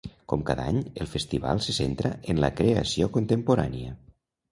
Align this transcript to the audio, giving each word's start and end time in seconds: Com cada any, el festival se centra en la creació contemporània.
Com 0.31 0.43
cada 0.45 0.63
any, 0.69 0.77
el 1.03 1.09
festival 1.11 1.61
se 1.65 1.75
centra 1.77 2.11
en 2.33 2.41
la 2.45 2.49
creació 2.61 3.11
contemporània. 3.19 3.93